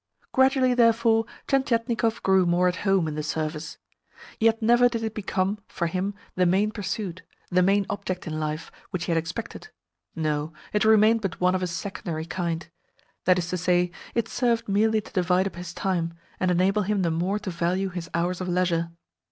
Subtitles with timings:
[0.31, 3.77] Gradually, therefore, Tientietnikov grew more at home in the Service.
[4.39, 8.71] Yet never did it become, for him, the main pursuit, the main object in life,
[8.89, 9.67] which he had expected.
[10.15, 12.67] No, it remained but one of a secondary kind.
[13.25, 17.03] That is to say, it served merely to divide up his time, and enable him
[17.03, 18.89] the more to value his hours of leisure.